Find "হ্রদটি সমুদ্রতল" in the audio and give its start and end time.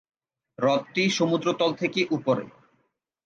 0.59-1.71